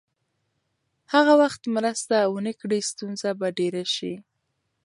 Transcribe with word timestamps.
که 1.09 1.11
هغه 1.13 1.33
مرسته 1.75 2.17
ونکړي، 2.33 2.79
ستونزه 2.91 3.29
به 3.39 3.47
ډېره 3.59 3.83
شي. 3.95 4.13